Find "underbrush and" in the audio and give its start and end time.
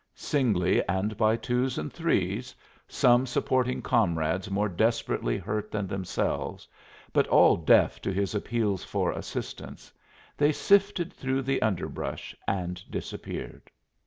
11.61-12.81